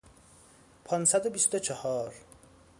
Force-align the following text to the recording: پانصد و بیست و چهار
پانصد 0.85 1.25
و 1.25 1.29
بیست 1.29 1.55
و 1.55 1.59
چهار 1.59 2.13